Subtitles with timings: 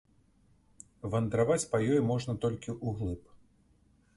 [1.15, 3.21] Вандраваць па ёй можна толькі ўглыб.